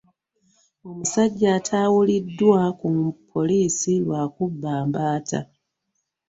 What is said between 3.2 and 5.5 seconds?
poliisi lwa kubba mbaata.